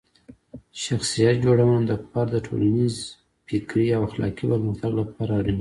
[0.83, 2.95] شخصیت جوړونه د فرد د ټولنیز،
[3.47, 5.49] فکري او اخلاقي پرمختګ لپاره اړینه ده.